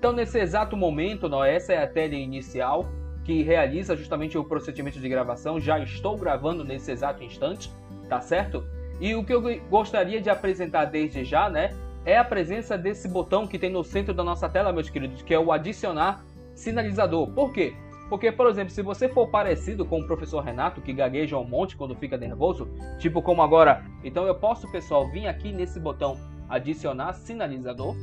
Então, 0.00 0.12
nesse 0.12 0.38
exato 0.38 0.78
momento, 0.78 1.28
não, 1.28 1.44
essa 1.44 1.74
é 1.74 1.84
a 1.84 1.86
tela 1.86 2.14
inicial 2.14 2.86
que 3.22 3.42
realiza 3.42 3.94
justamente 3.94 4.38
o 4.38 4.42
procedimento 4.42 4.98
de 4.98 5.06
gravação. 5.06 5.60
Já 5.60 5.78
estou 5.78 6.16
gravando 6.16 6.64
nesse 6.64 6.90
exato 6.90 7.22
instante, 7.22 7.70
tá 8.08 8.18
certo? 8.18 8.64
E 8.98 9.14
o 9.14 9.22
que 9.22 9.34
eu 9.34 9.42
gostaria 9.68 10.18
de 10.18 10.30
apresentar 10.30 10.86
desde 10.86 11.22
já, 11.22 11.50
né, 11.50 11.76
é 12.06 12.16
a 12.16 12.24
presença 12.24 12.78
desse 12.78 13.08
botão 13.08 13.46
que 13.46 13.58
tem 13.58 13.68
no 13.68 13.84
centro 13.84 14.14
da 14.14 14.24
nossa 14.24 14.48
tela, 14.48 14.72
meus 14.72 14.88
queridos, 14.88 15.20
que 15.20 15.34
é 15.34 15.38
o 15.38 15.52
adicionar 15.52 16.24
sinalizador. 16.54 17.30
Por 17.32 17.52
quê? 17.52 17.74
Porque, 18.08 18.32
por 18.32 18.48
exemplo, 18.48 18.72
se 18.72 18.80
você 18.80 19.06
for 19.06 19.28
parecido 19.28 19.84
com 19.84 20.00
o 20.00 20.06
professor 20.06 20.42
Renato, 20.42 20.80
que 20.80 20.94
gagueja 20.94 21.36
um 21.36 21.44
monte 21.44 21.76
quando 21.76 21.94
fica 21.94 22.16
nervoso, 22.16 22.70
tipo 22.98 23.20
como 23.20 23.42
agora, 23.42 23.84
então 24.02 24.24
eu 24.26 24.34
posso, 24.34 24.66
pessoal, 24.72 25.06
vir 25.10 25.26
aqui 25.26 25.52
nesse 25.52 25.78
botão 25.78 26.16
adicionar 26.48 27.12
sinalizador, 27.12 27.94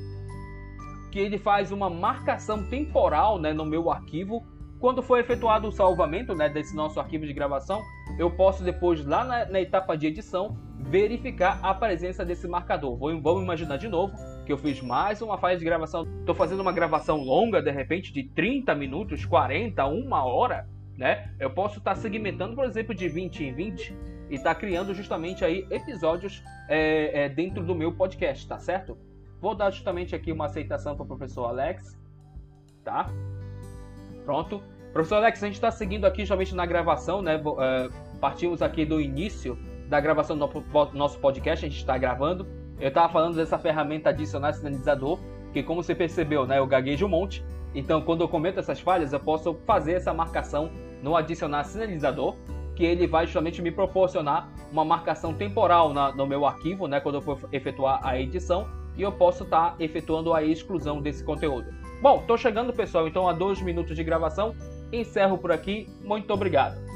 que 1.17 1.21
ele 1.21 1.39
faz 1.39 1.71
uma 1.71 1.89
marcação 1.89 2.61
temporal 2.61 3.39
né, 3.39 3.51
no 3.51 3.65
meu 3.65 3.89
arquivo. 3.89 4.45
Quando 4.79 5.01
for 5.01 5.17
efetuado 5.17 5.67
o 5.67 5.71
salvamento 5.71 6.35
né, 6.35 6.47
desse 6.47 6.75
nosso 6.75 6.99
arquivo 6.99 7.25
de 7.25 7.33
gravação, 7.33 7.81
eu 8.19 8.29
posso 8.29 8.63
depois, 8.63 9.03
lá 9.03 9.25
na, 9.25 9.45
na 9.45 9.59
etapa 9.59 9.97
de 9.97 10.05
edição, 10.05 10.55
verificar 10.77 11.59
a 11.63 11.73
presença 11.73 12.23
desse 12.23 12.47
marcador. 12.47 12.95
Vou, 12.95 13.19
vamos 13.19 13.41
imaginar 13.41 13.77
de 13.77 13.87
novo 13.87 14.13
que 14.45 14.53
eu 14.53 14.59
fiz 14.59 14.79
mais 14.79 15.19
uma 15.19 15.39
fase 15.39 15.57
de 15.57 15.65
gravação. 15.65 16.05
Estou 16.19 16.35
fazendo 16.35 16.59
uma 16.59 16.71
gravação 16.71 17.17
longa, 17.17 17.63
de 17.63 17.71
repente, 17.71 18.13
de 18.13 18.21
30 18.21 18.75
minutos, 18.75 19.25
40, 19.25 19.87
uma 19.87 20.23
hora, 20.23 20.69
né? 20.95 21.33
Eu 21.39 21.49
posso 21.49 21.79
estar 21.79 21.95
tá 21.95 21.99
segmentando, 21.99 22.55
por 22.55 22.65
exemplo, 22.65 22.93
de 22.93 23.09
20 23.09 23.43
em 23.43 23.53
20 23.55 23.97
e 24.29 24.35
estar 24.35 24.53
tá 24.53 24.59
criando 24.59 24.93
justamente 24.93 25.43
aí 25.43 25.65
episódios 25.71 26.43
é, 26.69 27.23
é, 27.23 27.29
dentro 27.29 27.63
do 27.63 27.73
meu 27.73 27.91
podcast, 27.91 28.47
tá 28.47 28.59
certo? 28.59 28.95
Vou 29.39 29.53
dar 29.55 29.71
justamente 29.71 30.15
aqui 30.15 30.31
uma 30.31 30.45
aceitação 30.45 30.95
para 30.95 31.03
o 31.03 31.07
professor 31.07 31.45
Alex, 31.45 31.97
tá? 32.83 33.09
Pronto. 34.25 34.61
Professor 34.93 35.15
Alex, 35.15 35.43
a 35.43 35.45
gente 35.45 35.55
está 35.55 35.69
seguindo 35.69 36.05
aqui 36.05 36.21
justamente 36.21 36.55
na 36.55 36.65
gravação, 36.65 37.21
né? 37.21 37.37
Uh, 37.37 37.91
partimos 38.19 38.61
aqui 38.61 38.85
do 38.85 38.99
início 38.99 39.57
da 39.87 39.99
gravação 39.99 40.37
do 40.37 40.49
nosso 40.93 41.19
podcast, 41.19 41.65
a 41.65 41.69
gente 41.69 41.77
está 41.77 41.97
gravando. 41.97 42.45
Eu 42.79 42.89
estava 42.89 43.11
falando 43.11 43.35
dessa 43.35 43.57
ferramenta 43.57 44.09
adicionar 44.09 44.53
sinalizador, 44.53 45.19
que 45.53 45.63
como 45.63 45.81
você 45.81 45.95
percebeu, 45.95 46.45
né, 46.45 46.59
eu 46.59 46.67
gaguejo 46.67 47.05
um 47.05 47.09
monte. 47.09 47.43
Então, 47.73 48.01
quando 48.01 48.21
eu 48.21 48.27
comento 48.27 48.59
essas 48.59 48.79
falhas, 48.79 49.13
eu 49.13 49.19
posso 49.19 49.55
fazer 49.65 49.93
essa 49.93 50.13
marcação 50.13 50.69
no 51.01 51.15
adicionar 51.15 51.63
sinalizador, 51.63 52.35
que 52.75 52.83
ele 52.83 53.07
vai 53.07 53.25
justamente 53.25 53.61
me 53.61 53.71
proporcionar 53.71 54.49
uma 54.71 54.85
marcação 54.85 55.33
temporal 55.33 55.93
na, 55.93 56.11
no 56.11 56.27
meu 56.27 56.45
arquivo, 56.45 56.87
né, 56.87 56.99
quando 56.99 57.15
eu 57.15 57.21
for 57.21 57.39
efetuar 57.51 57.99
a 58.05 58.19
edição, 58.19 58.67
e 58.97 59.01
eu 59.01 59.11
posso 59.11 59.43
estar 59.43 59.71
tá 59.71 59.75
efetuando 59.79 60.33
a 60.33 60.43
exclusão 60.43 61.01
desse 61.01 61.23
conteúdo. 61.23 61.73
Bom, 62.01 62.19
estou 62.21 62.37
chegando, 62.37 62.73
pessoal, 62.73 63.07
então 63.07 63.27
a 63.27 63.33
dois 63.33 63.61
minutos 63.61 63.95
de 63.95 64.03
gravação. 64.03 64.55
Encerro 64.91 65.37
por 65.37 65.51
aqui. 65.51 65.89
Muito 66.03 66.31
obrigado. 66.33 66.86